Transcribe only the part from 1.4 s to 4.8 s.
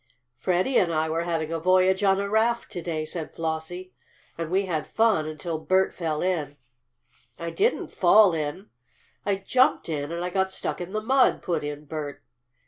a voyage on a raft to day," said Flossie. "And we